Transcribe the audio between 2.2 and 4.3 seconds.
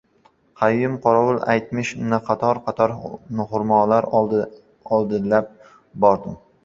qator-qator xurmolar